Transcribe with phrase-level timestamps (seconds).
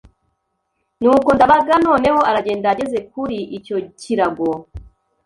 [1.01, 4.49] Nuko Nd abaga noneho aragenda ageze kuri icyo kirago